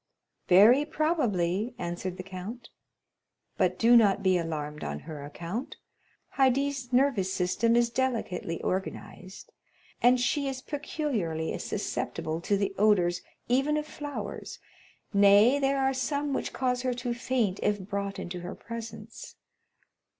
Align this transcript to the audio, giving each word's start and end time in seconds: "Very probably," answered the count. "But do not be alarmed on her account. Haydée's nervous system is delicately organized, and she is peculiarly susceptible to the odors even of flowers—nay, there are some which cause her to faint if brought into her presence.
"Very 0.47 0.83
probably," 0.83 1.75
answered 1.77 2.17
the 2.17 2.23
count. 2.23 2.69
"But 3.55 3.77
do 3.77 3.95
not 3.95 4.23
be 4.23 4.35
alarmed 4.35 4.83
on 4.83 5.01
her 5.01 5.23
account. 5.23 5.75
Haydée's 6.37 6.91
nervous 6.91 7.31
system 7.31 7.75
is 7.75 7.91
delicately 7.91 8.59
organized, 8.63 9.51
and 10.01 10.19
she 10.19 10.47
is 10.47 10.59
peculiarly 10.63 11.55
susceptible 11.59 12.41
to 12.41 12.57
the 12.57 12.73
odors 12.79 13.21
even 13.47 13.77
of 13.77 13.85
flowers—nay, 13.85 15.59
there 15.59 15.79
are 15.79 15.93
some 15.93 16.33
which 16.33 16.51
cause 16.51 16.81
her 16.81 16.95
to 16.95 17.13
faint 17.13 17.59
if 17.61 17.79
brought 17.79 18.17
into 18.17 18.39
her 18.39 18.55
presence. 18.55 19.35